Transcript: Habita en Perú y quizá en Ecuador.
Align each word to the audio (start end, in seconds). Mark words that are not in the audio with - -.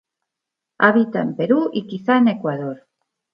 Habita 0.79 1.21
en 1.21 1.35
Perú 1.35 1.69
y 1.71 1.85
quizá 1.85 2.17
en 2.17 2.29
Ecuador. 2.29 2.87